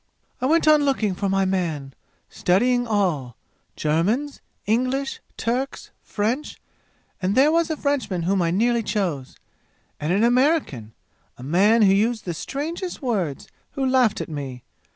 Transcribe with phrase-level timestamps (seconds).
[0.41, 1.93] "I went on looking for my man
[2.27, 3.35] studying all,
[3.75, 6.59] Germans, English, Turks, French
[7.21, 9.35] and there was a Frenchman whom I nearly chose
[9.99, 10.93] and an American,
[11.37, 14.63] a man who used the strangest words, who laughed at me.